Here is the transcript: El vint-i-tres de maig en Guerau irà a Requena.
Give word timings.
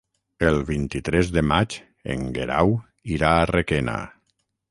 El 0.51 0.55
vint-i-tres 0.69 1.29
de 1.35 1.43
maig 1.49 1.75
en 2.15 2.25
Guerau 2.39 2.73
irà 3.17 3.35
a 3.43 3.47
Requena. 3.53 3.99